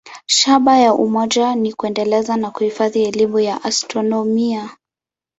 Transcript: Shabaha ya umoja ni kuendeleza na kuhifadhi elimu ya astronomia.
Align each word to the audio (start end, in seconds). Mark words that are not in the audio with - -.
Shabaha 0.25 0.79
ya 0.79 0.93
umoja 0.93 1.55
ni 1.55 1.73
kuendeleza 1.73 2.37
na 2.37 2.51
kuhifadhi 2.51 3.03
elimu 3.03 3.39
ya 3.39 3.63
astronomia. 3.63 4.77